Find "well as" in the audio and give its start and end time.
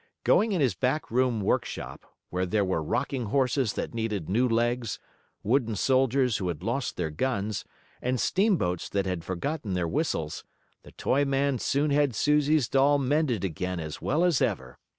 14.01-14.41